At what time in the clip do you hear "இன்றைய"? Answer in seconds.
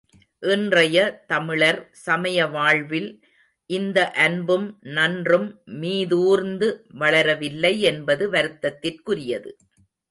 0.43-0.97